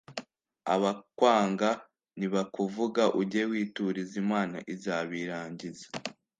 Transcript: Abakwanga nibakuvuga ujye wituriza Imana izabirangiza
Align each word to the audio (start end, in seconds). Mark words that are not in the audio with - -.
Abakwanga 0.73 1.69
nibakuvuga 2.19 3.03
ujye 3.21 3.43
wituriza 3.51 4.15
Imana 4.23 4.57
izabirangiza 4.73 5.85